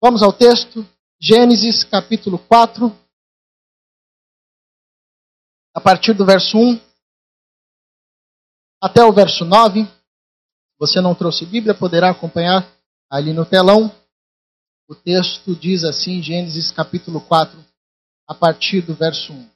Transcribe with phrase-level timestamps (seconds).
[0.00, 0.86] Vamos ao texto,
[1.20, 2.96] Gênesis capítulo 4,
[5.74, 6.80] a partir do verso 1
[8.80, 9.84] até o verso 9.
[9.84, 9.90] Se
[10.78, 12.64] você não trouxe Bíblia, poderá acompanhar
[13.10, 13.90] ali no telão.
[14.88, 17.58] O texto diz assim, Gênesis capítulo 4,
[18.28, 19.50] a partir do verso 1.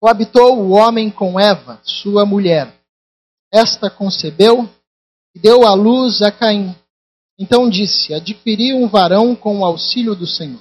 [0.00, 2.74] Coabitou o homem com Eva, sua mulher.
[3.52, 4.66] Esta concebeu
[5.34, 6.74] e deu à luz a Caim.
[7.40, 10.60] Então disse: Adquiri um varão com o auxílio do Senhor.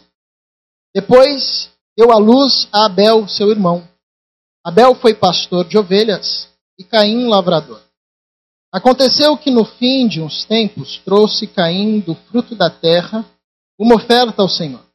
[0.96, 3.86] Depois deu à luz a Abel, seu irmão.
[4.66, 6.48] Abel foi pastor de ovelhas
[6.80, 7.82] e Caim lavrador.
[8.72, 13.26] Aconteceu que no fim de uns tempos trouxe Caim do fruto da terra
[13.78, 14.86] uma oferta ao Senhor.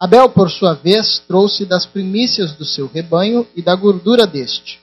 [0.00, 4.80] Abel, por sua vez, trouxe das primícias do seu rebanho e da gordura deste.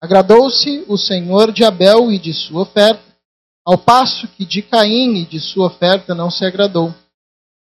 [0.00, 3.07] Agradou-se o Senhor de Abel e de sua oferta,
[3.68, 6.94] ao passo que de Caim e de sua oferta não se agradou.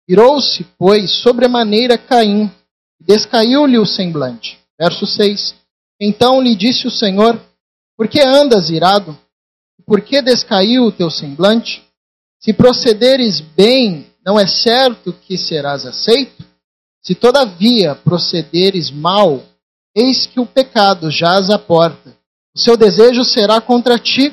[0.07, 2.51] Virou-se, pois, sobremaneira Caim,
[3.01, 4.59] e descaiu-lhe o semblante.
[4.79, 5.55] Verso 6.
[5.99, 7.41] Então lhe disse o Senhor:
[7.97, 9.17] Por que andas irado?
[9.87, 11.83] Por que descaiu o teu semblante?
[12.39, 16.45] Se procederes bem, não é certo que serás aceito?
[17.01, 19.43] Se todavia procederes mal,
[19.95, 22.15] eis que o pecado jaz à porta.
[22.55, 24.31] O seu desejo será contra ti,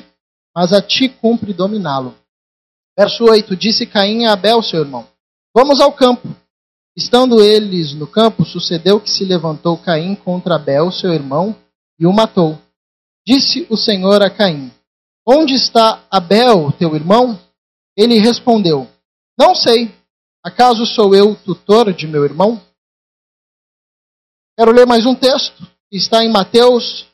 [0.55, 2.17] mas a ti cumpre dominá-lo.
[2.97, 5.05] Verso 8: Disse Caim a Abel, seu irmão:
[5.53, 6.29] Vamos ao campo.
[6.95, 11.53] Estando eles no campo, sucedeu que se levantou Caim contra Abel, seu irmão,
[11.99, 12.57] e o matou.
[13.27, 14.71] Disse o Senhor a Caim:
[15.27, 17.37] Onde está Abel, teu irmão?
[17.97, 18.87] Ele respondeu:
[19.37, 19.93] Não sei.
[20.41, 22.61] Acaso sou eu tutor de meu irmão?
[24.57, 27.07] Quero ler mais um texto, que está em Mateus,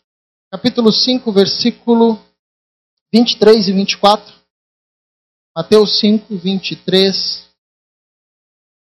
[0.52, 2.20] capítulo 5, versículo
[3.14, 4.42] 23 e 24.
[5.56, 7.50] Mateus 5, 23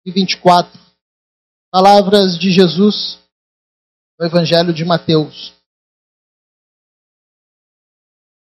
[0.06, 0.80] e 24.
[1.70, 3.18] Palavras de Jesus
[4.18, 5.52] no Evangelho de Mateus.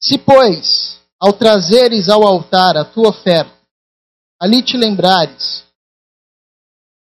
[0.00, 3.54] Se, pois, ao trazeres ao altar a tua oferta,
[4.40, 5.64] ali te lembrares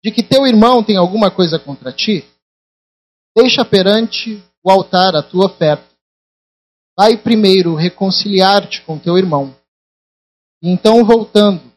[0.02, 2.28] de que teu irmão tem alguma coisa contra ti,
[3.36, 5.91] deixa perante o altar a tua oferta
[6.96, 9.56] Vai primeiro reconciliar-te com teu irmão.
[10.62, 11.72] E então, voltando,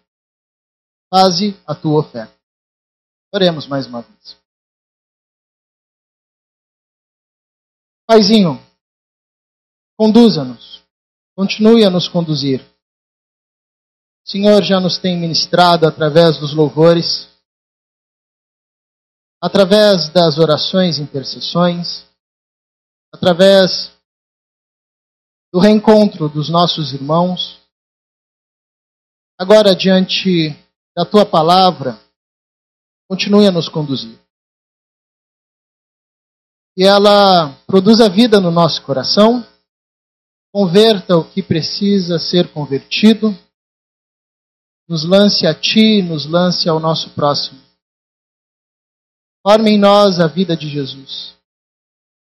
[1.10, 2.36] faze a tua oferta.
[3.34, 4.38] Oremos mais uma vez.
[8.08, 8.60] Paizinho,
[9.98, 10.84] conduza-nos.
[11.36, 12.62] Continue a nos conduzir.
[14.26, 17.30] O Senhor já nos tem ministrado através dos louvores,
[19.42, 22.06] através das orações e intercessões,
[23.14, 23.95] através
[25.56, 27.62] do reencontro dos nossos irmãos.
[29.40, 30.50] Agora, diante
[30.94, 31.98] da tua palavra,
[33.08, 34.20] continue a nos conduzir.
[36.76, 39.48] Que ela produza vida no nosso coração,
[40.54, 43.30] converta o que precisa ser convertido,
[44.90, 47.62] nos lance a ti, nos lance ao nosso próximo.
[49.42, 51.35] Forme em nós a vida de Jesus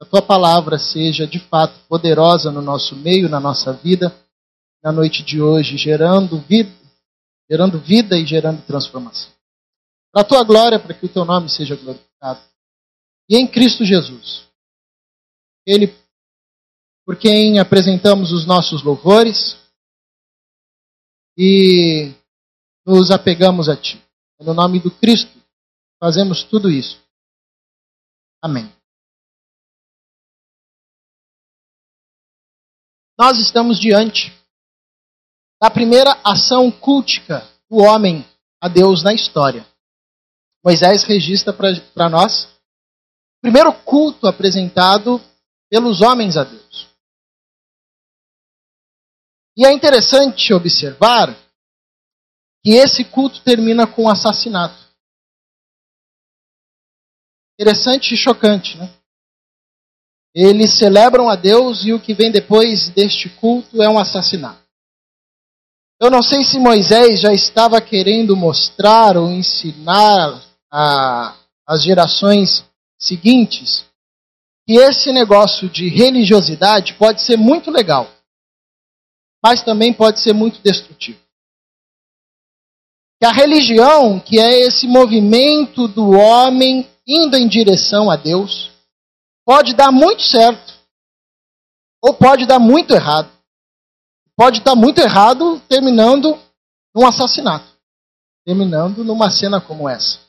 [0.01, 4.15] a tua palavra seja de fato poderosa no nosso meio, na nossa vida,
[4.83, 6.73] na noite de hoje, gerando vida,
[7.51, 9.33] gerando vida e gerando transformação.
[10.13, 12.41] Para a tua glória, para que o teu nome seja glorificado.
[13.29, 14.47] E em Cristo Jesus.
[15.67, 15.95] Ele
[17.05, 19.57] por quem apresentamos os nossos louvores
[21.39, 22.13] e
[22.87, 23.99] nos apegamos a ti.
[24.39, 25.33] No nome do Cristo
[25.99, 27.03] fazemos tudo isso.
[28.43, 28.71] Amém.
[33.19, 34.33] Nós estamos diante
[35.61, 38.25] da primeira ação cultica do homem
[38.61, 39.67] a Deus na história.
[40.65, 45.21] Moisés registra para nós o primeiro culto apresentado
[45.69, 46.89] pelos homens a Deus.
[49.56, 51.35] E é interessante observar
[52.65, 54.79] que esse culto termina com um assassinato.
[57.59, 58.98] Interessante e chocante, né?
[60.40, 64.62] Eles celebram a Deus e o que vem depois deste culto é um assassinato.
[66.00, 70.40] Eu não sei se Moisés já estava querendo mostrar ou ensinar
[70.70, 72.64] às gerações
[72.96, 73.85] seguintes
[74.64, 78.08] que esse negócio de religiosidade pode ser muito legal,
[79.43, 81.19] mas também pode ser muito destrutivo.
[83.20, 88.78] Que a religião, que é esse movimento do homem indo em direção a Deus,
[89.49, 90.75] pode dar muito certo,
[92.05, 93.31] ou pode dar muito errado.
[94.37, 96.39] Pode estar muito errado, terminando
[96.95, 97.67] num assassinato.
[98.45, 100.21] terminando numa cena como essa.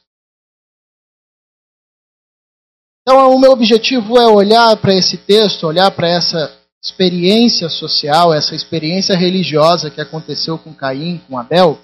[3.01, 8.53] Então, o meu objetivo é olhar para esse texto, olhar para essa experiência social, essa
[8.53, 11.79] experiência religiosa que aconteceu com Caim, com Abel,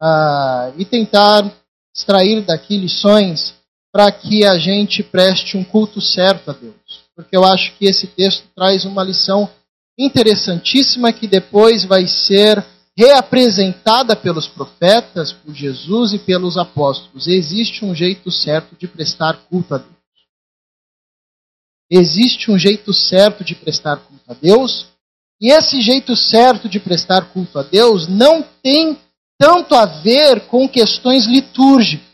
[0.00, 1.52] uh, e tentar
[1.92, 3.60] extrair daqui lições
[3.92, 7.04] para que a gente preste um culto certo a Deus.
[7.14, 9.50] Porque eu acho que esse texto traz uma lição
[9.98, 12.64] interessantíssima que depois vai ser
[12.96, 17.26] reapresentada pelos profetas, por Jesus e pelos apóstolos.
[17.26, 19.92] Existe um jeito certo de prestar culto a Deus.
[21.90, 24.86] Existe um jeito certo de prestar culto a Deus,
[25.40, 28.98] e esse jeito certo de prestar culto a Deus não tem
[29.38, 32.11] tanto a ver com questões litúrgicas.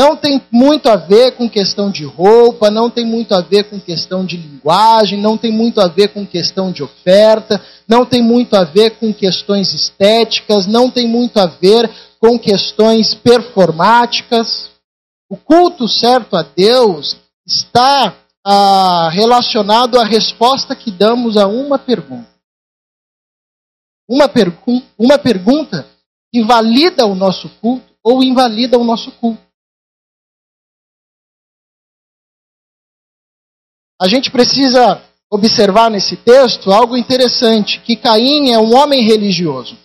[0.00, 3.78] Não tem muito a ver com questão de roupa, não tem muito a ver com
[3.78, 8.56] questão de linguagem, não tem muito a ver com questão de oferta, não tem muito
[8.56, 14.70] a ver com questões estéticas, não tem muito a ver com questões performáticas.
[15.28, 22.30] O culto certo a Deus está ah, relacionado à resposta que damos a uma pergunta.
[24.08, 25.86] Uma, pergu uma pergunta
[26.32, 29.49] que valida o nosso culto ou invalida o nosso culto.
[34.00, 39.76] A gente precisa observar nesse texto algo interessante, que Caim é um homem religioso.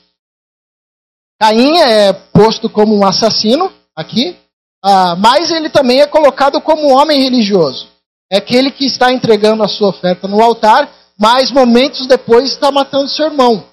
[1.39, 4.37] Caim é posto como um assassino aqui,
[4.81, 7.89] ah, mas ele também é colocado como um homem religioso.
[8.31, 10.89] É aquele que está entregando a sua oferta no altar,
[11.19, 13.67] mas momentos depois está matando seu irmão.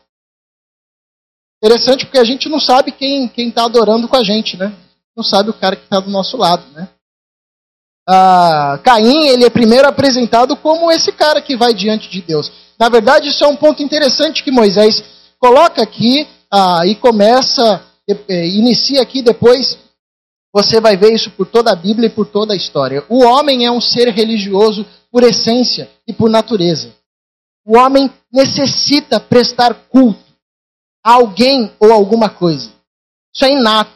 [1.63, 4.75] Interessante porque a gente não sabe quem está adorando com a gente, né?
[5.17, 6.89] Não sabe o cara que está do nosso lado, né?
[8.09, 12.51] Ah, Caim, ele é primeiro apresentado como esse cara que vai diante de Deus.
[12.79, 15.05] Na verdade, isso é um ponto interessante que Moisés
[15.39, 17.83] coloca aqui ah, e começa,
[18.29, 19.79] inicia aqui depois
[20.53, 23.05] você vai ver isso por toda a Bíblia e por toda a história.
[23.09, 26.95] O homem é um ser religioso por essência e por natureza.
[27.65, 30.21] O homem necessita prestar culto
[31.05, 32.71] a alguém ou alguma coisa.
[33.35, 33.93] Isso é inato.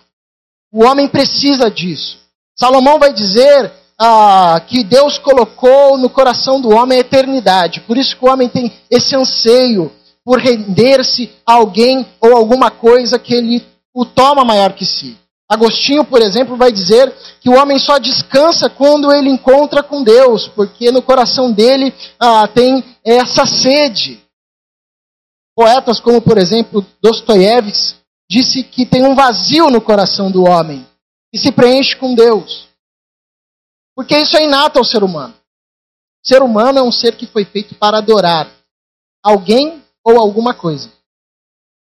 [0.72, 2.18] O homem precisa disso.
[2.58, 7.80] Salomão vai dizer ah, que Deus colocou no coração do homem a eternidade.
[7.80, 9.90] Por isso que o homem tem esse anseio
[10.24, 13.64] por render-se a alguém ou alguma coisa que ele
[13.94, 15.16] o toma maior que si.
[15.48, 20.48] Agostinho, por exemplo, vai dizer que o homem só descansa quando ele encontra com Deus,
[20.48, 24.20] porque no coração dele ah, tem essa sede.
[25.56, 30.84] Poetas como, por exemplo, Dostoiévski disse que tem um vazio no coração do homem
[31.32, 32.65] e se preenche com Deus.
[33.96, 35.34] Porque isso é inato ao ser humano.
[36.22, 38.46] O ser humano é um ser que foi feito para adorar
[39.24, 40.90] alguém ou alguma coisa.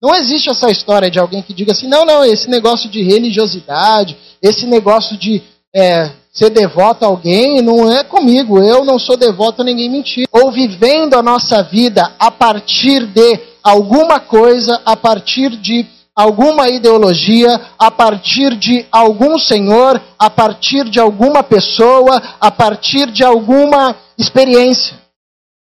[0.02, 4.18] Não existe essa história de alguém que diga assim, não, não, esse negócio de religiosidade,
[4.42, 5.42] esse negócio de
[5.74, 10.28] é, ser devoto a alguém não é comigo, eu não sou devoto a ninguém mentir.
[10.30, 17.72] Ou vivendo a nossa vida a partir de alguma coisa, a partir de alguma ideologia,
[17.78, 24.96] a partir de algum senhor, a partir de alguma pessoa, a partir de alguma experiência.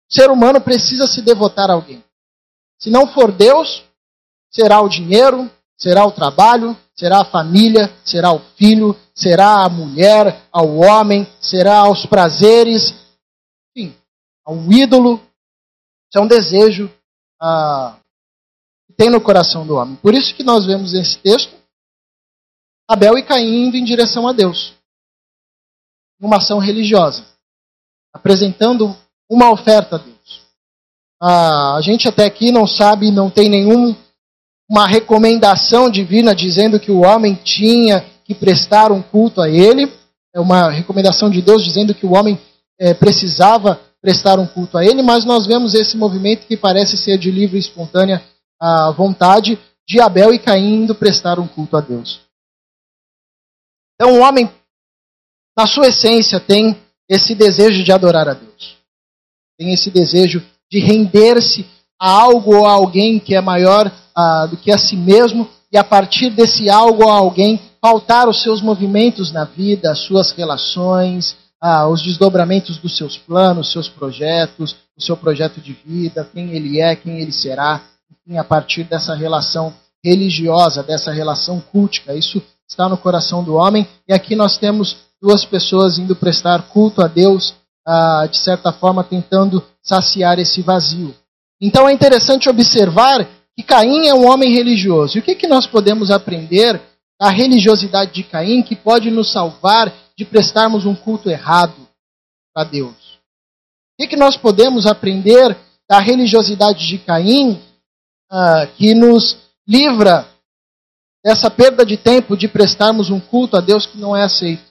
[0.10, 2.04] O ser humano precisa se devotar a alguém.
[2.80, 3.84] Se não for Deus,
[4.50, 10.48] será o dinheiro, será o trabalho, será a família, será o filho, será a mulher,
[10.52, 12.94] ao homem, será aos prazeres,
[13.76, 13.94] enfim,
[14.46, 15.22] ao ídolo.
[16.10, 16.90] Isso é um desejo
[17.42, 17.99] ah,
[19.00, 19.96] tem no coração do homem.
[19.96, 21.54] Por isso que nós vemos nesse texto
[22.86, 24.74] Abel e Caim indo em direção a Deus,
[26.20, 27.24] numa ação religiosa,
[28.14, 28.94] apresentando
[29.32, 30.42] uma oferta a Deus.
[31.22, 33.96] A gente até aqui não sabe, não tem nenhum
[34.70, 39.90] uma recomendação divina dizendo que o homem tinha que prestar um culto a ele,
[40.36, 42.38] é uma recomendação de Deus dizendo que o homem
[42.78, 47.18] é, precisava prestar um culto a ele, mas nós vemos esse movimento que parece ser
[47.18, 48.22] de livre e espontânea
[48.60, 52.22] a vontade de Abel e Caim indo prestar um culto a Deus.
[53.96, 54.50] Então o homem,
[55.58, 56.78] na sua essência, tem
[57.10, 58.78] esse desejo de adorar a Deus.
[59.58, 61.66] Tem esse desejo de render-se
[62.00, 65.78] a algo ou a alguém que é maior ah, do que a si mesmo, e
[65.78, 71.36] a partir desse algo ou alguém, pautar os seus movimentos na vida, as suas relações,
[71.62, 76.80] ah, os desdobramentos dos seus planos, seus projetos, o seu projeto de vida, quem ele
[76.80, 79.74] é, quem ele será, enfim, a partir dessa relação
[80.04, 82.14] religiosa, dessa relação cultica.
[82.14, 87.02] Isso está no coração do homem, e aqui nós temos duas pessoas indo prestar culto
[87.02, 87.54] a Deus,
[87.86, 91.14] ah, de certa forma tentando saciar esse vazio.
[91.62, 95.18] Então é interessante observar que Caim é um homem religioso.
[95.18, 96.80] E o que, que nós podemos aprender
[97.20, 101.88] da religiosidade de Caim que pode nos salvar de prestarmos um culto errado
[102.56, 102.94] a Deus?
[102.94, 105.58] O que, que nós podemos aprender
[105.90, 107.60] da religiosidade de Caim
[108.32, 110.28] uh, que nos livra
[111.24, 114.70] dessa perda de tempo de prestarmos um culto a Deus que não é aceito?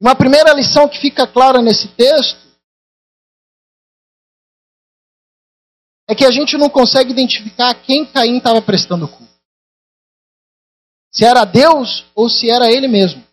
[0.00, 2.42] Uma primeira lição que fica clara nesse texto
[6.08, 9.32] é que a gente não consegue identificar a quem Caim estava prestando culto.
[11.12, 13.24] Se era Deus ou se era ele mesmo.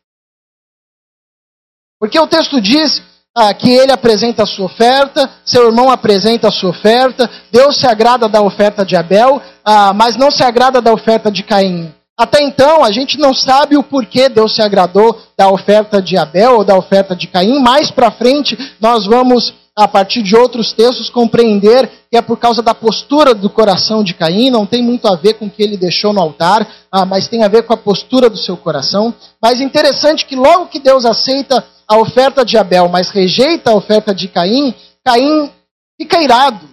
[2.00, 3.02] Porque o texto diz
[3.36, 7.88] ah, que ele apresenta a sua oferta, seu irmão apresenta a sua oferta, Deus se
[7.88, 11.94] agrada da oferta de Abel, ah, mas não se agrada da oferta de Caim.
[12.20, 16.58] Até então, a gente não sabe o porquê Deus se agradou da oferta de Abel
[16.58, 17.62] ou da oferta de Caim.
[17.62, 22.62] Mais para frente, nós vamos, a partir de outros textos, compreender que é por causa
[22.62, 24.50] da postura do coração de Caim.
[24.50, 27.42] Não tem muito a ver com o que ele deixou no altar, ah, mas tem
[27.42, 29.14] a ver com a postura do seu coração.
[29.42, 34.14] Mas interessante que logo que Deus aceita a oferta de Abel, mas rejeita a oferta
[34.14, 35.52] de Caim, Caim
[36.00, 36.70] fica irado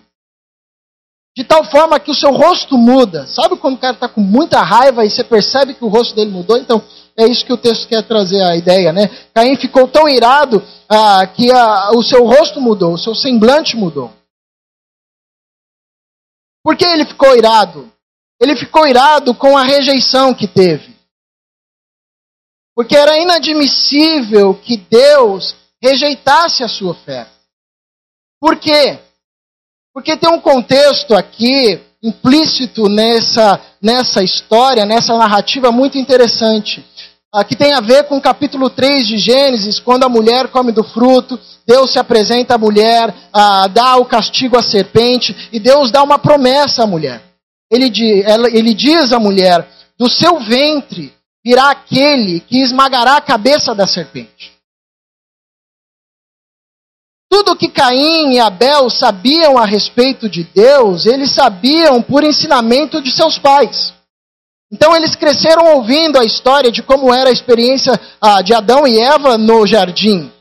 [1.37, 3.27] de tal forma que o seu rosto muda.
[3.27, 6.31] Sabe quando o cara está com muita raiva e você percebe que o rosto dele
[6.31, 6.57] mudou?
[6.57, 6.83] Então,
[7.15, 9.09] é isso que o texto quer trazer a ideia, né?
[9.35, 14.11] Caim ficou tão irado ah, que ah, o seu rosto mudou, o seu semblante mudou.
[16.65, 17.93] Por que ele ficou irado?
[18.41, 20.96] Ele ficou irado com a rejeição que teve.
[22.76, 27.33] Porque era inadmissível que Deus rejeitasse a sua oferta.
[28.38, 28.99] Por quê?
[29.95, 36.85] Porque tem um contexto aqui implícito nessa, nessa história, nessa narrativa muito interessante.
[37.35, 40.71] Uh, que tem a ver com o capítulo 3 de Gênesis, quando a mulher come
[40.71, 45.90] do fruto, Deus se apresenta à mulher, uh, dá o castigo à serpente, e Deus
[45.90, 47.23] dá uma promessa à mulher.
[47.71, 47.88] Ele
[48.75, 49.66] diz à mulher:
[49.99, 51.16] do seu ventre
[51.47, 54.53] virá aquele que esmagará a cabeça da serpente.
[57.31, 63.12] Tudo que Caim e Abel sabiam a respeito de Deus, eles sabiam por ensinamento de
[63.12, 63.95] seus pais.
[64.73, 68.99] Então eles cresceram ouvindo a história de como era a experiência ah, de Adão e
[68.99, 70.33] Eva no jardim.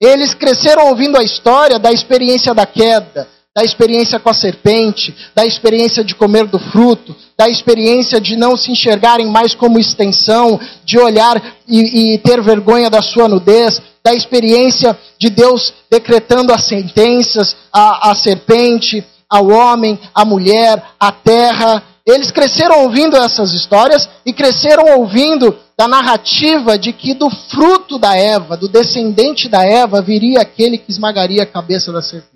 [0.00, 5.46] Eles cresceram ouvindo a história da experiência da queda, da experiência com a serpente, da
[5.46, 10.98] experiência de comer do fruto, da experiência de não se enxergarem mais como extensão, de
[10.98, 17.56] olhar e, e ter vergonha da sua nudez, da experiência de Deus decretando as sentenças
[17.72, 21.82] à, à serpente, ao homem, à mulher, à terra.
[22.04, 28.16] Eles cresceram ouvindo essas histórias e cresceram ouvindo da narrativa de que do fruto da
[28.16, 32.33] Eva, do descendente da Eva, viria aquele que esmagaria a cabeça da serpente.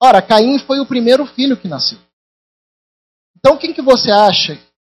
[0.00, 1.98] Ora, Caim foi o primeiro filho que nasceu.
[3.36, 4.56] Então quem que você acha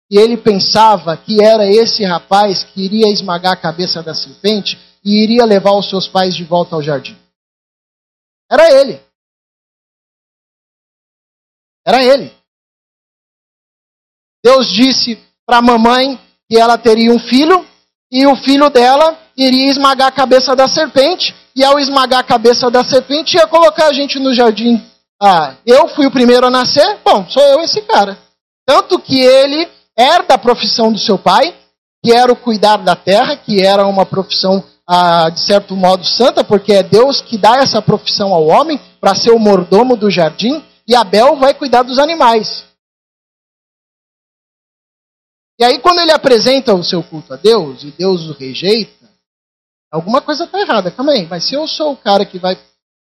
[0.10, 5.24] que ele pensava que era esse rapaz que iria esmagar a cabeça da serpente e
[5.24, 7.18] iria levar os seus pais de volta ao jardim?
[8.50, 9.02] Era ele.
[11.86, 12.32] Era ele.
[14.44, 17.66] Deus disse para a mamãe que ela teria um filho
[18.12, 21.34] e o filho dela iria esmagar a cabeça da serpente.
[21.56, 24.91] E ao esmagar a cabeça da serpente, ia colocar a gente no jardim
[25.22, 28.18] ah, eu fui o primeiro a nascer, bom, sou eu esse cara.
[28.66, 31.56] Tanto que ele era da profissão do seu pai,
[32.04, 36.44] que era o cuidar da terra, que era uma profissão, ah, de certo modo, santa,
[36.44, 40.66] porque é Deus que dá essa profissão ao homem para ser o mordomo do jardim,
[40.88, 42.66] e Abel vai cuidar dos animais.
[45.60, 49.08] E aí, quando ele apresenta o seu culto a Deus, e Deus o rejeita,
[49.92, 50.90] alguma coisa está errada.
[50.90, 52.58] Calma aí, mas se eu sou o cara que vai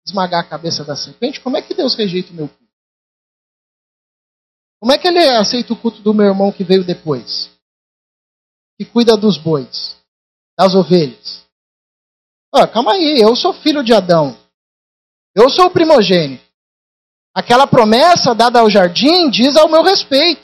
[0.05, 2.63] esmagar a cabeça da serpente, como é que Deus rejeita o meu culto?
[4.79, 7.49] Como é que ele aceita o culto do meu irmão que veio depois?
[8.77, 9.95] Que cuida dos bois,
[10.57, 11.45] das ovelhas.
[12.53, 14.37] Ah, calma aí, eu sou filho de Adão.
[15.35, 16.43] Eu sou o primogênito.
[17.33, 20.43] Aquela promessa dada ao jardim diz ao meu respeito.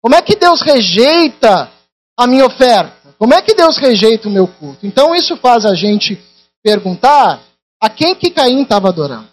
[0.00, 1.72] Como é que Deus rejeita
[2.16, 3.14] a minha oferta?
[3.18, 4.86] Como é que Deus rejeita o meu culto?
[4.86, 6.22] Então isso faz a gente
[6.62, 7.42] perguntar
[7.84, 9.28] a quem que Caim estava adorando?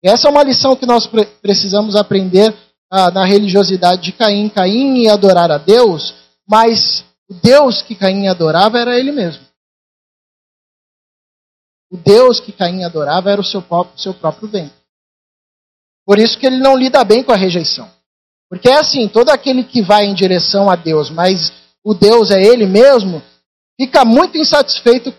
[0.00, 2.56] Essa é uma lição que nós pre precisamos aprender
[2.88, 4.48] ah, na religiosidade de Caim.
[4.48, 6.14] Caim ia adorar a Deus,
[6.46, 9.44] mas o Deus que Caim adorava era ele mesmo.
[11.90, 14.70] O Deus que Caim adorava era o seu próprio, seu próprio bem.
[16.06, 17.90] Por isso que ele não lida bem com a rejeição.
[18.48, 21.52] Porque é assim, todo aquele que vai em direção a Deus, mas
[21.82, 23.20] o Deus é ele mesmo,
[23.76, 25.10] fica muito insatisfeito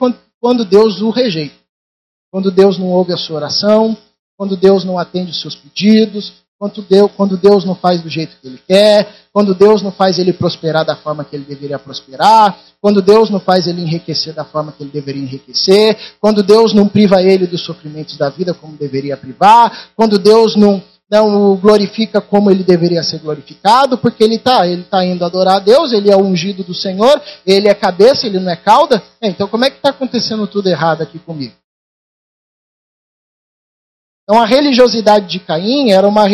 [0.41, 1.55] quando Deus o rejeita.
[2.31, 3.97] Quando Deus não ouve a sua oração,
[4.37, 8.35] quando Deus não atende os seus pedidos, quando Deus, quando Deus não faz do jeito
[8.41, 12.59] que ele quer, quando Deus não faz ele prosperar da forma que ele deveria prosperar,
[12.81, 16.87] quando Deus não faz ele enriquecer da forma que ele deveria enriquecer, quando Deus não
[16.87, 22.21] priva ele dos sofrimentos da vida como deveria privar, quando Deus não, não o glorifica
[22.21, 26.11] como ele deveria ser glorificado, porque ele está ele tá indo adorar a Deus, ele
[26.11, 29.01] é ungido do Senhor, ele é cabeça, ele não é cauda.
[29.21, 31.53] Então como é que está acontecendo tudo errado aqui comigo?
[34.23, 36.25] Então a religiosidade de Caim era uma,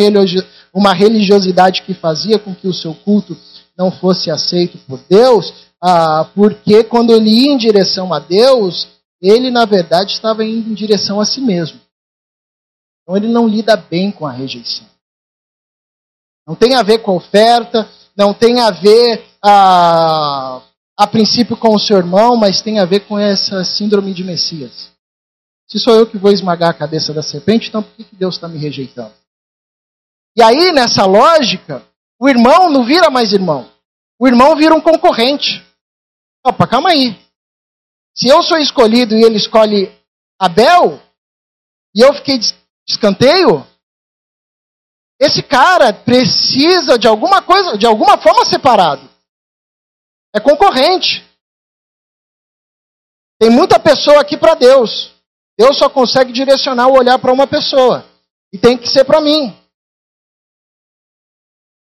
[0.72, 3.34] uma religiosidade que fazia com que o seu culto
[3.76, 5.52] não fosse aceito por Deus,
[5.82, 8.88] ah, porque quando ele ia em direção a Deus,
[9.20, 11.80] ele na verdade estava indo em direção a si mesmo.
[13.06, 14.84] Então ele não lida bem com a rejeição.
[16.44, 20.60] Não tem a ver com a oferta, não tem a ver a,
[20.98, 24.90] a princípio com o seu irmão, mas tem a ver com essa síndrome de Messias.
[25.68, 28.48] Se sou eu que vou esmagar a cabeça da serpente, então por que Deus está
[28.48, 29.14] me rejeitando?
[30.36, 31.84] E aí, nessa lógica,
[32.20, 33.70] o irmão não vira mais irmão.
[34.18, 35.64] O irmão vira um concorrente.
[36.44, 37.18] Opa, calma aí.
[38.14, 39.92] Se eu sou escolhido e ele escolhe
[40.38, 41.00] Abel,
[41.94, 42.38] e eu fiquei
[42.88, 43.66] escanteio,
[45.18, 49.08] esse cara precisa de alguma coisa, de alguma forma separado.
[50.34, 51.24] É concorrente.
[53.38, 55.14] Tem muita pessoa aqui para Deus.
[55.58, 58.04] Deus só consegue direcionar o olhar para uma pessoa.
[58.52, 59.56] E tem que ser para mim.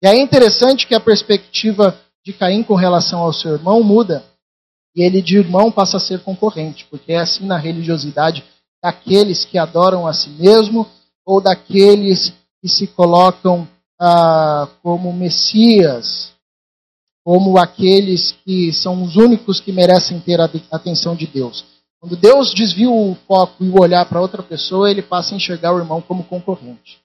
[0.02, 4.24] E é interessante que a perspectiva de Caim com relação ao seu irmão muda.
[4.94, 8.44] E ele de irmão passa a ser concorrente, porque é assim na religiosidade
[8.84, 10.86] daqueles que adoram a si mesmo
[11.24, 13.66] ou daqueles que se colocam
[13.98, 16.34] ah, como Messias,
[17.24, 21.64] como aqueles que são os únicos que merecem ter a atenção de Deus.
[21.98, 25.74] Quando Deus desvia o foco e o olhar para outra pessoa, ele passa a enxergar
[25.74, 27.00] o irmão como concorrente.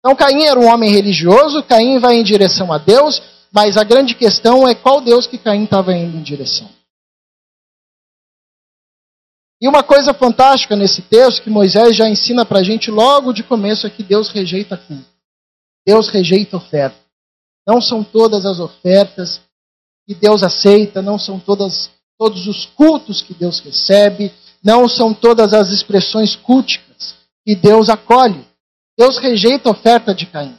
[0.00, 4.14] Então Caim era um homem religioso, Caim vai em direção a Deus, mas a grande
[4.14, 6.75] questão é qual Deus que Caim estava indo em direção.
[9.66, 13.42] E uma coisa fantástica nesse texto que Moisés já ensina para a gente logo de
[13.42, 15.10] começo é que Deus rejeita culto.
[15.84, 16.96] Deus rejeita oferta.
[17.66, 19.40] Não são todas as ofertas
[20.06, 25.52] que Deus aceita, não são todas, todos os cultos que Deus recebe, não são todas
[25.52, 28.46] as expressões culticas que Deus acolhe.
[28.96, 30.56] Deus rejeita a oferta de Caim.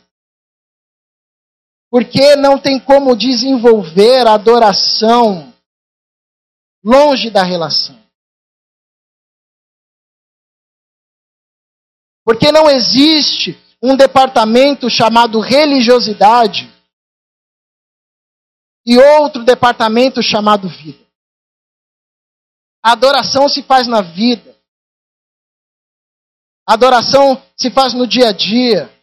[1.90, 5.54] Porque não tem como desenvolver a adoração
[6.84, 8.06] longe da relação.
[12.28, 16.70] Porque não existe um departamento chamado religiosidade
[18.86, 21.08] e outro departamento chamado vida.
[22.84, 24.54] A adoração se faz na vida.
[26.68, 28.94] A adoração se faz no dia a dia.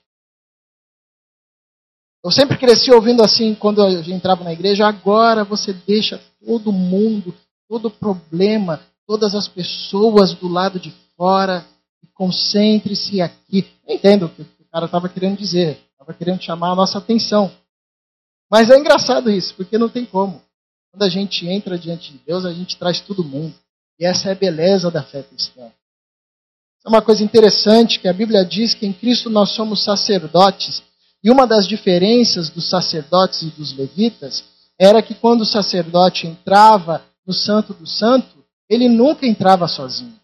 [2.22, 4.86] Eu sempre cresci ouvindo assim quando eu entrava na igreja.
[4.86, 7.34] Agora você deixa todo mundo,
[7.70, 11.66] todo problema, todas as pessoas do lado de fora
[12.14, 13.66] concentre-se aqui.
[13.86, 15.80] Eu entendo o que o cara estava querendo dizer.
[15.92, 17.50] Estava querendo chamar a nossa atenção.
[18.50, 20.42] Mas é engraçado isso, porque não tem como.
[20.90, 23.54] Quando a gente entra diante de Deus, a gente traz todo mundo.
[23.98, 25.70] E essa é a beleza da fé cristã.
[26.84, 30.82] É uma coisa interessante que a Bíblia diz que em Cristo nós somos sacerdotes.
[31.22, 34.44] E uma das diferenças dos sacerdotes e dos levitas
[34.78, 40.14] era que quando o sacerdote entrava no Santo do Santo, ele nunca entrava sozinho.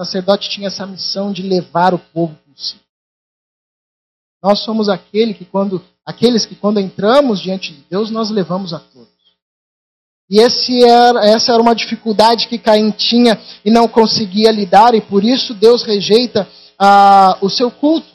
[0.00, 2.80] O sacerdote tinha essa missão de levar o povo consigo.
[4.42, 8.78] Nós somos aquele que quando aqueles que quando entramos diante de Deus, nós levamos a
[8.78, 9.10] todos.
[10.30, 10.40] E
[10.82, 15.52] era, essa era uma dificuldade que Caim tinha e não conseguia lidar, e por isso
[15.52, 18.08] Deus rejeita ah, o seu culto,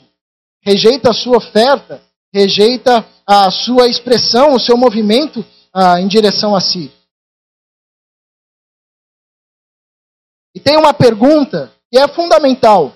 [0.62, 2.02] rejeita a sua oferta,
[2.34, 6.90] rejeita a sua expressão, o seu movimento ah, em direção a si.
[10.52, 12.92] E tem uma pergunta é fundamental.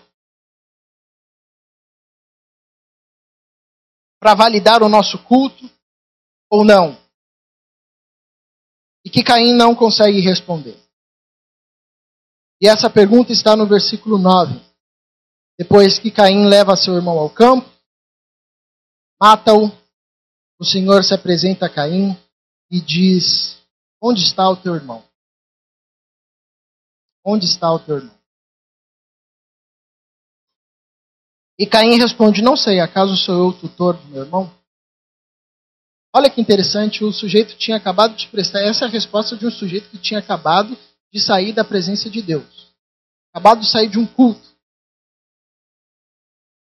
[4.21, 5.65] para validar o nosso culto
[6.51, 7.01] ou não?
[9.03, 10.79] E que Caim não consegue responder.
[12.61, 14.61] E essa pergunta está no versículo 9.
[15.59, 17.67] Depois que Caim leva seu irmão ao campo,
[19.19, 19.69] mata-o,
[20.59, 22.15] o Senhor se apresenta a Caim
[22.71, 23.59] e diz:
[24.03, 25.03] Onde está o teu irmão?
[27.25, 28.20] Onde está o teu irmão?
[31.61, 34.51] E Caim responde: Não sei, acaso sou eu o tutor do meu irmão?
[36.11, 38.62] Olha que interessante, o sujeito tinha acabado de prestar.
[38.62, 40.75] Essa é a resposta de um sujeito que tinha acabado
[41.12, 42.73] de sair da presença de Deus.
[43.31, 44.49] Acabado de sair de um culto.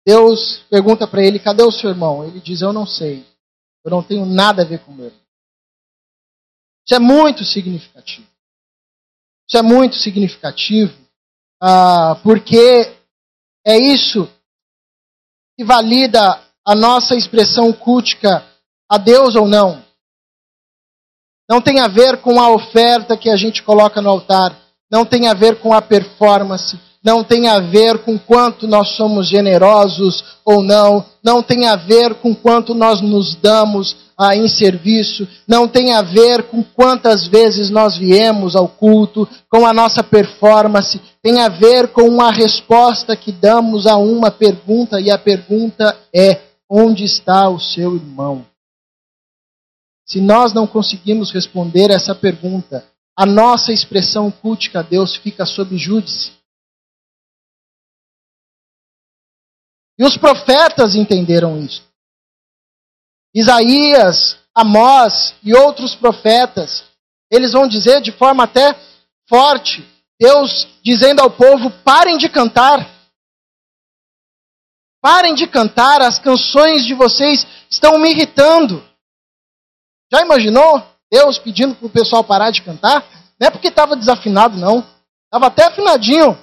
[0.06, 2.26] Deus pergunta para ele: cadê o seu irmão?
[2.26, 3.26] Ele diz: eu não sei.
[3.86, 5.16] Eu não tenho nada a ver com ele.
[6.86, 8.28] Isso é muito significativo.
[9.48, 10.94] Isso é muito significativo,
[11.62, 12.94] ah, porque
[13.66, 14.30] é isso
[15.64, 18.44] valida a nossa expressão cultica
[18.90, 19.84] a Deus ou não.
[21.50, 24.56] Não tem a ver com a oferta que a gente coloca no altar.
[24.90, 29.28] Não tem a ver com a performance não tem a ver com quanto nós somos
[29.28, 35.28] generosos ou não, não tem a ver com quanto nós nos damos ah, em serviço,
[35.48, 41.02] não tem a ver com quantas vezes nós viemos ao culto, com a nossa performance,
[41.24, 46.40] tem a ver com a resposta que damos a uma pergunta, e a pergunta é:
[46.70, 48.46] onde está o seu irmão?
[50.06, 52.86] Se nós não conseguimos responder essa pergunta,
[53.18, 56.32] a nossa expressão cultica a Deus fica sob júdice.
[59.98, 61.91] E os profetas entenderam isso.
[63.34, 66.84] Isaías, Amós e outros profetas,
[67.32, 68.78] eles vão dizer de forma até
[69.30, 69.88] forte,
[70.20, 72.86] Deus dizendo ao povo: parem de cantar.
[75.02, 78.86] Parem de cantar, as canções de vocês estão me irritando.
[80.14, 83.02] Já imaginou Deus pedindo para o pessoal parar de cantar?
[83.40, 84.80] Não é porque estava desafinado, não.
[85.26, 86.38] Estava até afinadinho.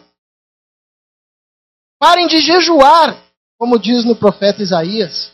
[2.01, 3.17] Parem de jejuar
[3.59, 5.33] como diz no profeta Isaías.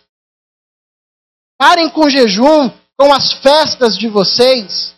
[1.59, 4.95] Parem com o jejum, com as festas de vocês,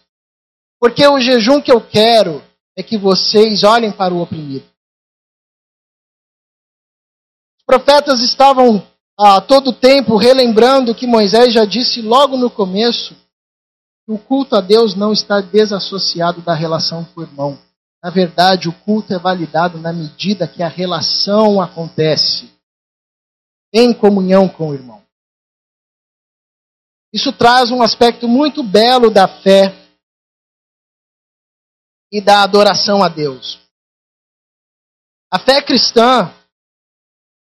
[0.81, 2.43] porque o jejum que eu quero
[2.77, 4.67] é que vocês olhem para o oprimido.
[7.59, 8.87] Os profetas estavam
[9.19, 13.15] a todo tempo relembrando que Moisés já disse logo no começo
[14.05, 17.59] que o culto a Deus não está desassociado da relação com o irmão.
[18.03, 22.49] Na verdade, o culto é validado na medida que a relação acontece
[23.73, 25.06] em comunhão com o irmão.
[27.17, 29.73] Isso traz um aspecto muito belo da fé
[32.13, 33.59] e da adoração a Deus.
[35.33, 36.31] A fé cristã,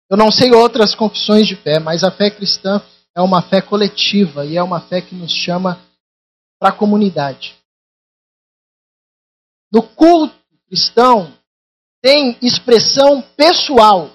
[0.09, 4.45] eu não sei outras confissões de fé, mas a fé cristã é uma fé coletiva
[4.45, 5.81] e é uma fé que nos chama
[6.59, 7.57] para a comunidade.
[9.71, 10.35] No culto
[10.67, 11.33] cristão
[12.01, 14.11] tem expressão pessoal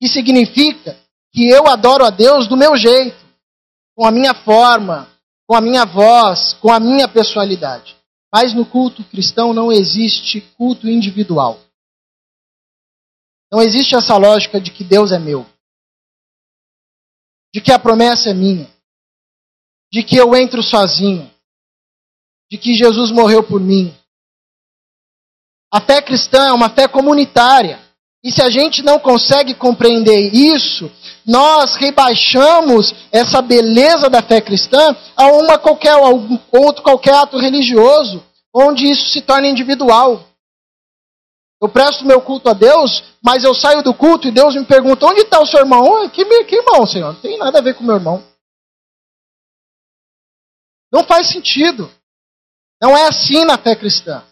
[0.00, 0.96] que significa
[1.32, 3.29] que eu adoro a Deus do meu jeito,
[4.00, 5.14] com a minha forma,
[5.46, 7.94] com a minha voz, com a minha personalidade.
[8.32, 11.60] Mas no culto cristão não existe culto individual.
[13.52, 15.44] Não existe essa lógica de que Deus é meu,
[17.54, 18.74] de que a promessa é minha,
[19.92, 21.30] de que eu entro sozinho,
[22.50, 23.94] de que Jesus morreu por mim.
[25.70, 27.78] A fé cristã é uma fé comunitária.
[28.22, 30.90] E se a gente não consegue compreender isso,
[31.26, 37.38] nós rebaixamos essa beleza da fé cristã a uma qualquer a um outro qualquer ato
[37.38, 38.22] religioso,
[38.54, 40.26] onde isso se torna individual.
[41.62, 45.06] Eu presto meu culto a Deus, mas eu saio do culto e Deus me pergunta:
[45.06, 46.08] onde está o seu irmão?
[46.08, 47.12] Que, que irmão, Senhor?
[47.14, 48.22] Não tem nada a ver com meu irmão.
[50.92, 51.90] Não faz sentido.
[52.82, 54.24] Não é assim na fé cristã.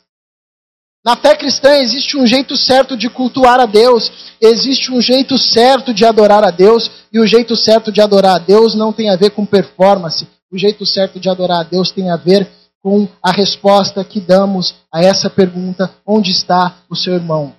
[1.09, 5.95] Na fé cristã existe um jeito certo de cultuar a Deus, existe um jeito certo
[5.95, 9.17] de adorar a Deus, e o jeito certo de adorar a Deus não tem a
[9.17, 10.29] ver com performance.
[10.53, 12.47] O jeito certo de adorar a Deus tem a ver
[12.83, 17.55] com a resposta que damos a essa pergunta: onde está o seu irmão?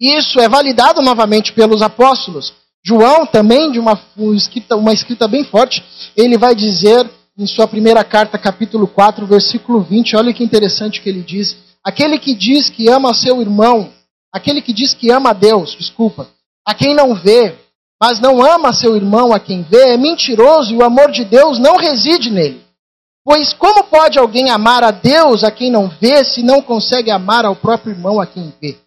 [0.00, 2.52] Isso é validado novamente pelos apóstolos.
[2.84, 3.96] João, também, de uma
[4.34, 5.84] escrita, uma escrita bem forte,
[6.16, 11.08] ele vai dizer em sua primeira carta, capítulo 4, versículo 20, olha que interessante que
[11.08, 13.92] ele diz Aquele que diz que ama seu irmão,
[14.32, 16.30] aquele que diz que ama a Deus, desculpa,
[16.64, 17.58] a quem não vê,
[18.00, 21.58] mas não ama seu irmão a quem vê, é mentiroso e o amor de Deus
[21.58, 22.64] não reside nele.
[23.24, 27.44] Pois como pode alguém amar a Deus a quem não vê, se não consegue amar
[27.44, 28.78] ao próprio irmão a quem vê?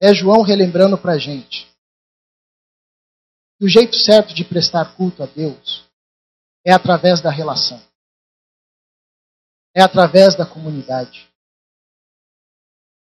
[0.00, 1.66] É João relembrando para a gente.
[3.58, 5.84] que O jeito certo de prestar culto a Deus
[6.64, 7.80] é através da relação
[9.76, 11.28] é através da comunidade.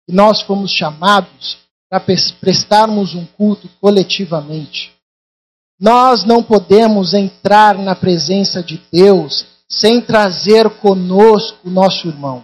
[0.10, 4.92] E nós fomos chamados para prestarmos um culto coletivamente.
[5.80, 12.44] Nós não podemos entrar na presença de Deus sem trazer conosco o nosso irmão.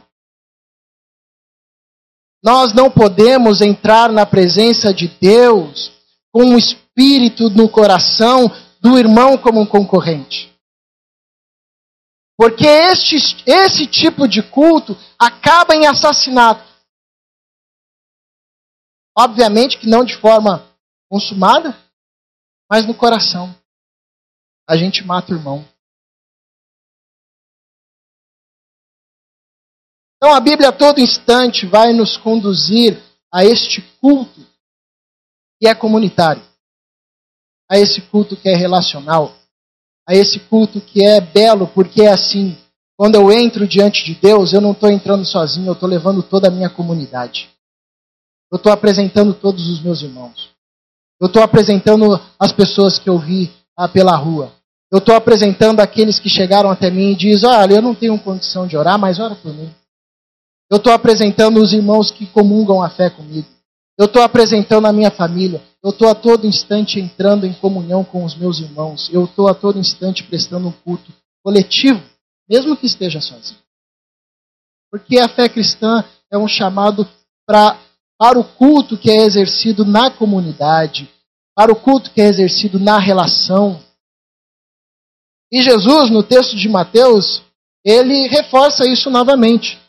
[2.43, 5.91] Nós não podemos entrar na presença de Deus
[6.31, 10.50] com o espírito no coração do irmão como um concorrente.
[12.41, 16.67] Porque este, esse tipo de culto acaba em assassinato.
[19.15, 20.67] Obviamente que não de forma
[21.07, 21.77] consumada,
[22.67, 23.55] mas no coração.
[24.67, 25.63] A gente mata o irmão.
[30.17, 32.97] Então a Bíblia a todo instante vai nos conduzir
[33.31, 34.41] a este culto
[35.59, 36.41] que é comunitário,
[37.69, 39.31] a esse culto que é relacional,
[40.07, 42.57] a esse culto que é belo, porque é assim.
[42.97, 46.47] Quando eu entro diante de Deus, eu não estou entrando sozinho, eu estou levando toda
[46.47, 47.49] a minha comunidade.
[48.51, 50.49] Eu estou apresentando todos os meus irmãos.
[51.19, 54.51] Eu estou apresentando as pessoas que eu vi ah, pela rua.
[54.91, 58.67] Eu estou apresentando aqueles que chegaram até mim e dizem: Olha, eu não tenho condição
[58.67, 59.73] de orar, mas ora por mim.
[60.69, 63.47] Eu estou apresentando os irmãos que comungam a fé comigo.
[63.97, 65.61] Eu estou apresentando a minha família.
[65.83, 69.09] Eu estou a todo instante entrando em comunhão com os meus irmãos.
[69.11, 71.11] Eu estou a todo instante prestando um culto
[71.43, 72.01] coletivo,
[72.47, 73.59] mesmo que esteja sozinho.
[74.91, 77.07] Porque a fé cristã é um chamado
[77.47, 77.79] pra,
[78.17, 81.09] para o culto que é exercido na comunidade,
[81.55, 83.83] para o culto que é exercido na relação.
[85.51, 87.41] E Jesus, no texto de Mateus,
[87.83, 89.81] ele reforça isso novamente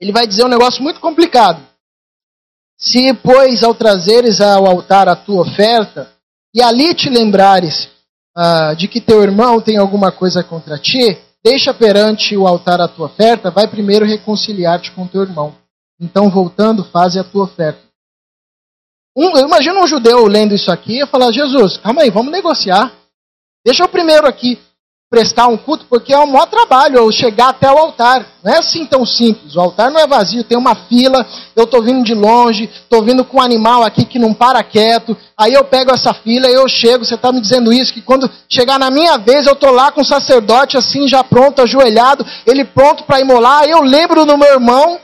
[0.00, 1.68] ele vai dizer um negócio muito complicado.
[2.80, 6.10] Se, pois, ao trazeres ao altar a tua oferta,
[6.54, 7.90] e ali te lembrares
[8.34, 12.88] ah, de que teu irmão tem alguma coisa contra ti, deixa perante o altar a
[12.88, 15.54] tua oferta, vai primeiro reconciliar-te com teu irmão.
[16.00, 17.80] Então, voltando, faze a tua oferta.
[19.14, 22.92] Um, eu imagino um judeu lendo isso aqui e falar: Jesus, calma aí, vamos negociar.
[23.64, 24.58] Deixa eu primeiro aqui
[25.10, 28.24] prestar um culto, porque é um maior trabalho eu chegar até o altar.
[28.44, 29.56] Não é assim tão simples.
[29.56, 33.24] O altar não é vazio, tem uma fila, eu estou vindo de longe, estou vindo
[33.24, 35.16] com um animal aqui que não para quieto.
[35.36, 37.04] Aí eu pego essa fila eu chego.
[37.04, 40.00] Você está me dizendo isso, que quando chegar na minha vez, eu estou lá com
[40.00, 43.64] o sacerdote assim, já pronto, ajoelhado, ele pronto para imolar.
[43.64, 45.00] Eu lembro do meu irmão,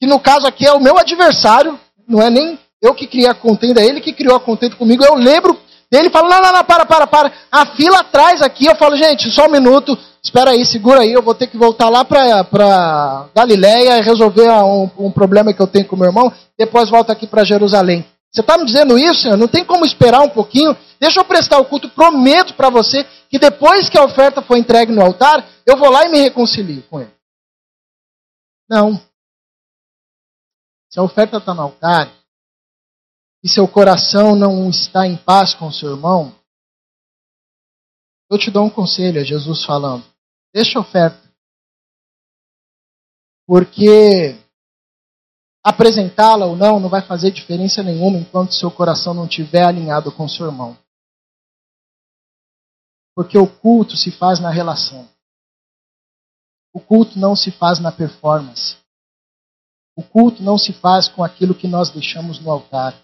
[0.00, 3.34] que no caso aqui é o meu adversário, não é nem eu que criei a
[3.34, 5.04] contenda, é ele que criou a contenda comigo.
[5.04, 5.56] Eu lembro
[5.98, 7.32] ele fala, não, não, não, para, para, para.
[7.50, 11.22] A fila atrás aqui, eu falo, gente, só um minuto, espera aí, segura aí, eu
[11.22, 15.86] vou ter que voltar lá para Galiléia e resolver um, um, problema que eu tenho
[15.86, 18.06] com meu irmão, depois volto aqui para Jerusalém.
[18.32, 19.36] Você está me dizendo isso, Senhor?
[19.36, 20.74] Não tem como esperar um pouquinho?
[20.98, 24.92] Deixa eu prestar o culto, prometo para você que depois que a oferta for entregue
[24.92, 27.12] no altar, eu vou lá e me reconcilio com ele.
[28.66, 28.98] Não.
[30.90, 32.08] Se a oferta está no altar,
[33.42, 36.34] e seu coração não está em paz com seu irmão,
[38.30, 40.04] eu te dou um conselho, é Jesus falando.
[40.54, 41.20] Deixa a oferta.
[43.46, 44.38] Porque
[45.62, 50.26] apresentá-la ou não não vai fazer diferença nenhuma enquanto seu coração não estiver alinhado com
[50.26, 50.78] seu irmão.
[53.14, 55.06] Porque o culto se faz na relação.
[56.72, 58.78] O culto não se faz na performance.
[59.94, 62.98] O culto não se faz com aquilo que nós deixamos no altar.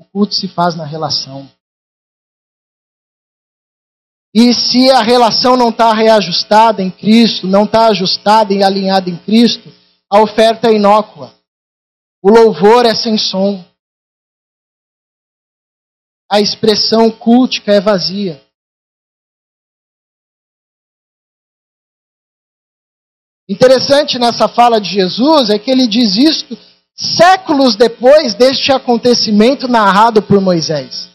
[0.00, 1.46] O culto se faz na relação.
[4.34, 9.16] E se a relação não está reajustada em Cristo, não está ajustada e alinhada em
[9.18, 9.70] Cristo,
[10.08, 11.34] a oferta é inócua.
[12.22, 13.62] O louvor é sem som.
[16.30, 18.42] A expressão cultica é vazia.
[23.46, 26.56] Interessante nessa fala de Jesus é que ele diz isto
[27.00, 31.08] séculos depois deste acontecimento narrado por Moisés.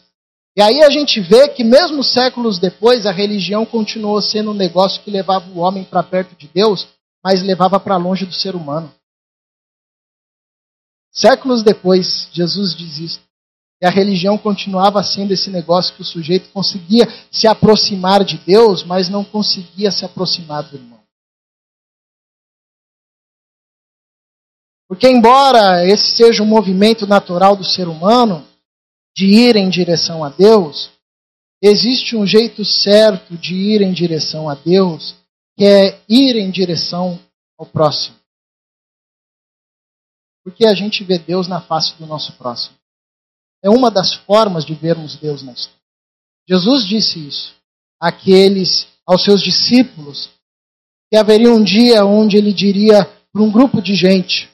[0.57, 5.01] E aí a gente vê que mesmo séculos depois a religião continuou sendo um negócio
[5.03, 6.87] que levava o homem para perto de Deus,
[7.23, 8.91] mas levava para longe do ser humano.
[11.11, 13.19] Séculos depois, Jesus diz isso.
[13.81, 18.83] E a religião continuava sendo esse negócio que o sujeito conseguia se aproximar de Deus,
[18.83, 20.94] mas não conseguia se aproximar do irmão.
[24.87, 28.47] Porque, embora esse seja um movimento natural do ser humano,
[29.15, 30.91] de ir em direção a Deus,
[31.61, 35.15] existe um jeito certo de ir em direção a Deus,
[35.57, 37.19] que é ir em direção
[37.57, 38.15] ao próximo.
[40.43, 42.75] Porque a gente vê Deus na face do nosso próximo.
[43.63, 45.79] É uma das formas de vermos Deus na história.
[46.47, 47.55] Jesus disse isso
[47.99, 50.29] àqueles, aos seus discípulos,
[51.09, 54.47] que haveria um dia onde ele diria para um grupo de gente: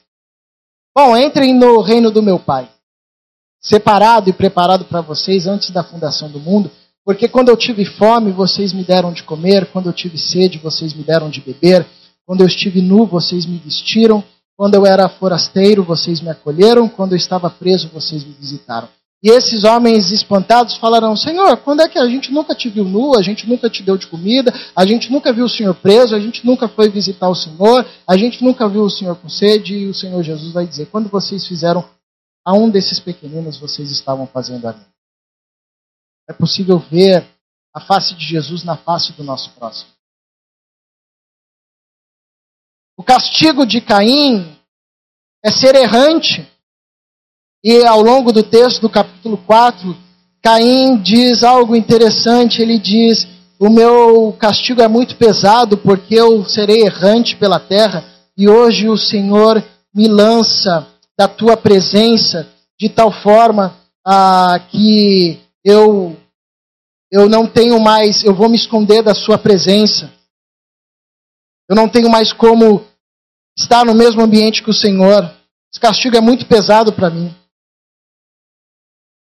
[0.94, 2.70] Bom, entrem no reino do meu Pai,
[3.62, 6.70] separado e preparado para vocês antes da fundação do mundo,
[7.06, 10.94] porque quando eu tive fome, vocês me deram de comer, quando eu tive sede, vocês
[10.94, 11.88] me deram de beber,
[12.26, 14.22] quando eu estive nu, vocês me vestiram,
[14.58, 18.90] quando eu era forasteiro, vocês me acolheram, quando eu estava preso, vocês me visitaram.
[19.24, 23.18] E esses homens espantados falarão: Senhor, quando é que a gente nunca te viu nu,
[23.18, 26.20] a gente nunca te deu de comida, a gente nunca viu o Senhor preso, a
[26.20, 29.76] gente nunca foi visitar o Senhor, a gente nunca viu o Senhor com sede?
[29.76, 31.88] E o Senhor Jesus vai dizer: Quando vocês fizeram
[32.44, 34.86] a um desses pequeninos vocês estavam fazendo ali.
[36.28, 37.28] É possível ver
[37.74, 39.92] a face de Jesus na face do nosso próximo.
[42.98, 44.58] O castigo de Caim
[45.44, 46.48] é ser errante.
[47.64, 49.96] E ao longo do texto do capítulo 4,
[50.42, 52.62] Caim diz algo interessante.
[52.62, 53.28] Ele diz:
[53.60, 58.04] O meu castigo é muito pesado porque eu serei errante pela terra
[58.36, 66.18] e hoje o Senhor me lança da tua presença de tal forma ah, que eu
[67.12, 70.12] eu não tenho mais, eu vou me esconder da sua presença.
[71.70, 72.86] Eu não tenho mais como
[73.58, 75.24] estar no mesmo ambiente que o Senhor.
[75.72, 77.36] Esse castigo é muito pesado para mim.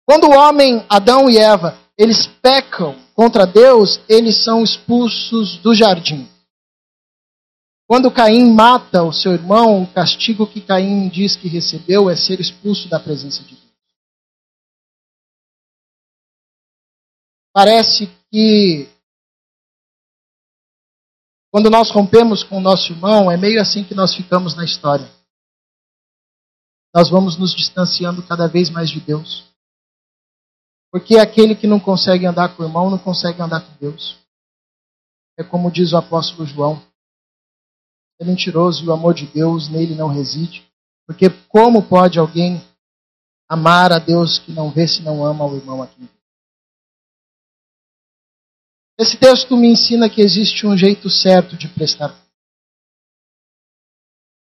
[0.10, 6.28] Quando o homem, Adão e Eva, eles pecam contra Deus, eles são expulsos do jardim.
[7.88, 12.40] Quando Caim mata o seu irmão, o castigo que Caim diz que recebeu é ser
[12.40, 13.72] expulso da presença de Deus.
[17.54, 18.90] Parece que
[21.52, 25.08] quando nós rompemos com o nosso irmão, é meio assim que nós ficamos na história.
[26.96, 29.49] Nós vamos nos distanciando cada vez mais de Deus.
[30.92, 34.18] Porque aquele que não consegue andar com o irmão não consegue andar com Deus.
[35.38, 36.82] É como diz o apóstolo João.
[38.20, 40.68] É mentiroso e o amor de Deus nele não reside.
[41.06, 42.62] Porque como pode alguém
[43.48, 46.10] amar a Deus que não vê se não ama o irmão aqui?
[49.00, 52.30] Esse texto me ensina que existe um jeito certo de prestar culto.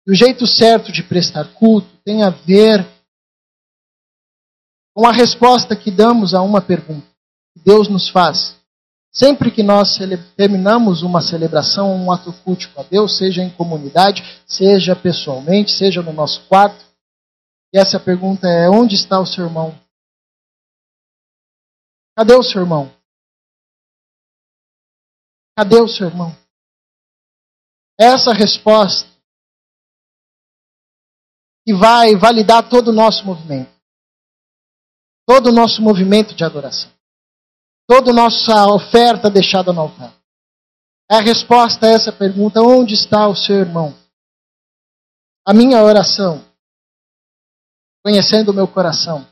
[0.05, 2.85] E o jeito certo de prestar culto tem a ver
[4.95, 7.05] com a resposta que damos a uma pergunta
[7.53, 8.55] que Deus nos faz.
[9.11, 9.97] Sempre que nós
[10.35, 16.13] terminamos uma celebração, um ato cultico a Deus, seja em comunidade, seja pessoalmente, seja no
[16.13, 16.83] nosso quarto,
[17.73, 19.77] e essa pergunta é: onde está o seu irmão?
[22.17, 22.89] Cadê o seu irmão?
[25.57, 26.33] Cadê o seu irmão?
[27.99, 29.09] Essa resposta
[31.65, 33.74] que vai validar todo o nosso movimento.
[35.27, 36.91] Todo o nosso movimento de adoração.
[37.87, 40.13] Toda a nossa oferta deixada no altar.
[41.09, 43.93] É a resposta a essa pergunta: onde está o seu irmão?
[45.45, 46.43] A minha oração,
[48.03, 49.27] conhecendo o meu coração,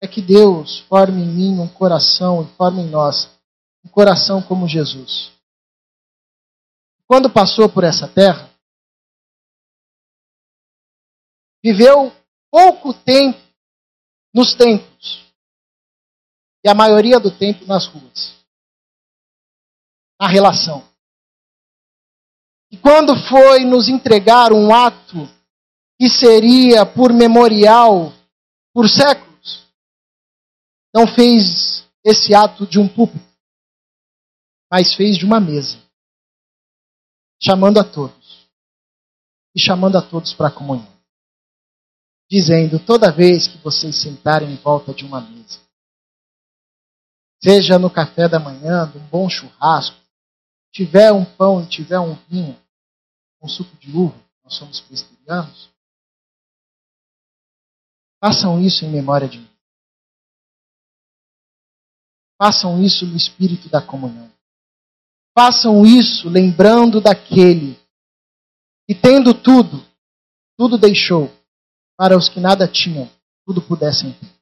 [0.00, 3.28] é que Deus forme em mim um coração e forme em nós
[3.84, 5.32] um coração como Jesus.
[7.06, 8.48] Quando passou por essa terra,
[11.62, 12.12] viveu
[12.50, 13.49] pouco tempo
[14.34, 15.24] nos templos
[16.64, 18.38] e a maioria do tempo nas ruas.
[20.20, 20.86] Na relação.
[22.70, 25.28] E quando foi nos entregar um ato
[25.98, 28.12] que seria por memorial
[28.72, 29.66] por séculos,
[30.94, 33.30] não fez esse ato de um púlpito
[34.70, 35.82] mas fez de uma mesa,
[37.42, 38.48] chamando a todos,
[39.54, 40.99] e chamando a todos para a comunhão,
[42.30, 45.58] dizendo: toda vez que vocês sentarem em volta de uma mesa,
[47.42, 49.98] seja no café da manhã, num bom churrasco,
[50.72, 52.56] tiver um pão e tiver um vinho,
[53.42, 55.68] um suco de uva, nós somos presbiterianos,
[58.22, 59.50] façam isso em memória de mim.
[62.40, 64.32] Façam isso no espírito da comunhão.
[65.36, 67.78] Façam isso lembrando daquele
[68.88, 69.86] que, tendo tudo,
[70.56, 71.30] tudo deixou,
[72.00, 73.06] para os que nada tinham,
[73.44, 74.32] tudo pudessem ter.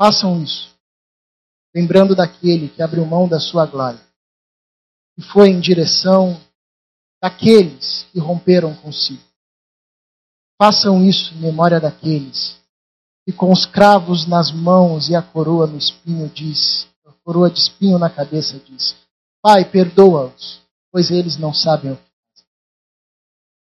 [0.00, 0.74] Façam isso,
[1.74, 4.00] lembrando daquele que abriu mão da sua glória
[5.18, 6.40] e foi em direção
[7.22, 9.22] daqueles que romperam consigo.
[10.56, 12.58] Façam isso em memória daqueles
[13.26, 16.88] que, com os cravos nas mãos e a coroa no espinho, diz:
[17.22, 18.96] coroa de espinho na cabeça, diz:
[19.42, 22.13] Pai, perdoa-os, pois eles não sabem o que.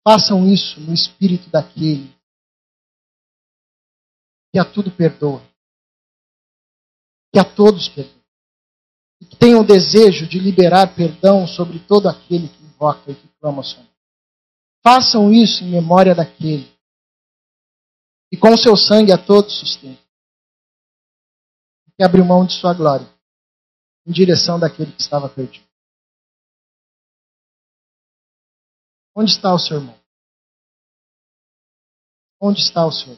[0.10, 2.16] Façam isso no espírito daquele
[4.54, 5.42] que a tudo perdoa,
[7.34, 8.24] que a todos perdoa,
[9.20, 13.28] e que tem o desejo de liberar perdão sobre todo aquele que invoca e que
[13.42, 13.92] clama seu nome.
[14.82, 16.74] Façam isso em memória daquele
[18.32, 20.02] e com seu sangue a todos sustenta,
[21.98, 23.06] que abriu mão de sua glória
[24.06, 25.67] em direção daquele que estava perdido.
[29.20, 30.00] Onde está o seu irmão?
[32.40, 33.18] Onde está o Senhor?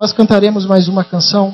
[0.00, 1.50] Nós cantaremos mais uma canção.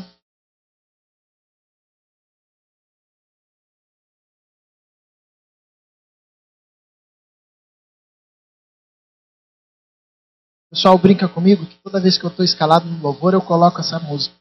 [10.71, 13.99] pessoal brinca comigo que toda vez que eu estou escalado no louvor, eu coloco essa
[13.99, 14.37] música.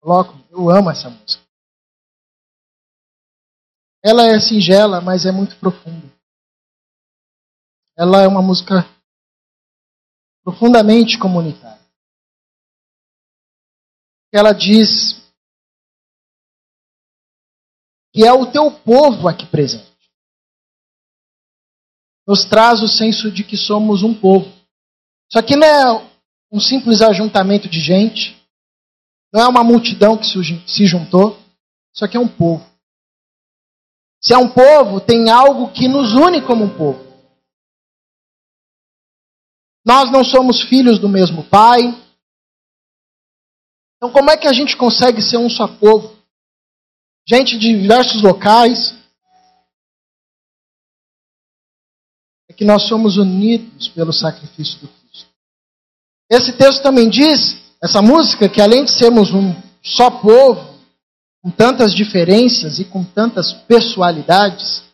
[0.00, 1.39] Coloco, eu amo essa música.
[4.02, 6.10] Ela é singela, mas é muito profunda.
[7.96, 8.84] Ela é uma música
[10.42, 11.80] profundamente comunitária.
[14.32, 15.20] Ela diz
[18.12, 19.90] que é o teu povo aqui presente.
[22.26, 24.46] Nos traz o senso de que somos um povo.
[25.28, 26.10] Isso aqui não é
[26.50, 28.40] um simples ajuntamento de gente,
[29.32, 31.38] não é uma multidão que se juntou,
[31.94, 32.69] isso aqui é um povo.
[34.20, 37.10] Se é um povo, tem algo que nos une como um povo.
[39.84, 41.80] Nós não somos filhos do mesmo pai.
[43.96, 46.16] Então, como é que a gente consegue ser um só povo?
[47.26, 48.94] Gente de diversos locais.
[52.48, 55.30] É que nós somos unidos pelo sacrifício do Cristo.
[56.30, 60.69] Esse texto também diz, essa música, que além de sermos um só povo,
[61.42, 64.84] com tantas diferenças e com tantas pessoalidades,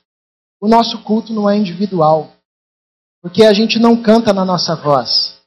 [0.61, 2.33] o nosso culto não é individual.
[3.21, 5.41] Porque a gente não canta na nossa voz,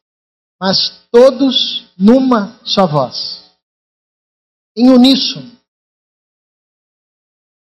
[0.60, 3.50] mas todos numa só voz.
[4.76, 5.58] Em uníssono.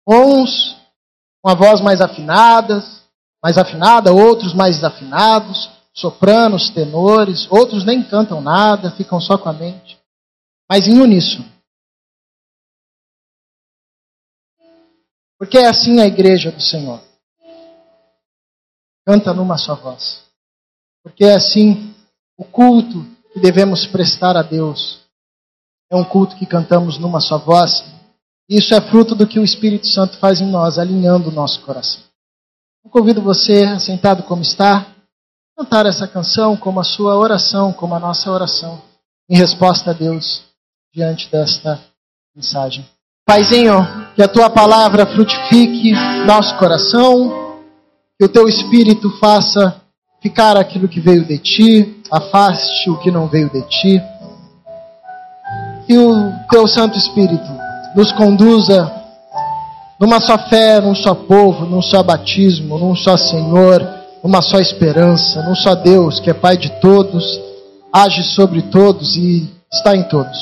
[0.08, 0.76] Uns
[1.42, 2.84] com a voz mais afinada,
[3.42, 9.54] mais afinada, outros mais desafinados, sopranos, tenores, outros nem cantam nada, ficam só com a
[9.54, 9.98] mente.
[10.70, 11.50] Mas em uníssono.
[15.40, 17.02] Porque é assim a igreja do Senhor.
[19.08, 20.22] Canta numa só voz.
[21.02, 21.96] Porque é assim
[22.38, 25.00] o culto que devemos prestar a Deus.
[25.90, 27.86] É um culto que cantamos numa só voz.
[28.50, 32.04] Isso é fruto do que o Espírito Santo faz em nós, alinhando o nosso coração.
[32.84, 37.96] Eu convido você, sentado como está, a cantar essa canção como a sua oração, como
[37.96, 38.82] a nossa oração,
[39.30, 40.44] em resposta a Deus
[40.94, 41.80] diante desta
[42.36, 42.86] mensagem.
[43.30, 45.92] Paizinho, que a tua palavra frutifique
[46.26, 47.54] nosso coração,
[48.18, 49.80] que o teu espírito faça
[50.20, 54.02] ficar aquilo que veio de ti, afaste o que não veio de ti.
[55.86, 57.46] Que o teu Santo Espírito
[57.96, 58.92] nos conduza
[60.00, 63.88] numa só fé, num só povo, num só batismo, num só Senhor,
[64.24, 67.40] numa só esperança, num só Deus que é Pai de todos,
[67.94, 70.36] age sobre todos e está em todos.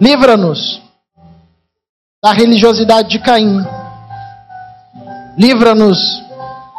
[0.00, 0.80] Livra-nos
[2.22, 3.64] da religiosidade de Caim.
[5.36, 5.98] Livra-nos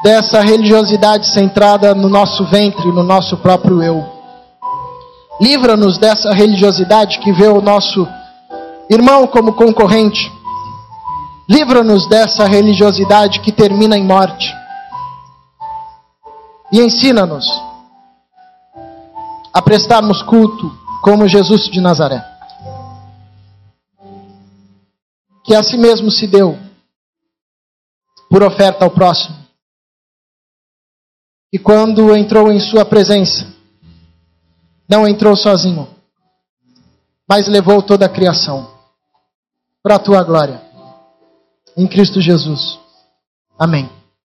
[0.01, 4.05] dessa religiosidade centrada no nosso ventre, no nosso próprio eu.
[5.41, 8.07] Livra-nos dessa religiosidade que vê o nosso
[8.89, 10.31] irmão como concorrente.
[11.49, 14.55] Livra-nos dessa religiosidade que termina em morte.
[16.71, 17.45] E ensina-nos
[19.53, 22.38] a prestarmos culto como Jesus de Nazaré.
[25.49, 26.59] Que a si mesmo se deu
[28.29, 29.35] por oferta ao próximo.
[31.51, 33.51] E quando entrou em sua presença,
[34.87, 35.87] não entrou sozinho,
[37.27, 38.71] mas levou toda a criação
[39.81, 40.61] para a tua glória.
[41.75, 42.77] Em Cristo Jesus.
[43.57, 43.89] Amém.